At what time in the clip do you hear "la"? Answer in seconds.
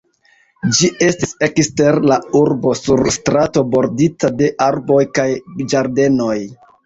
2.11-2.17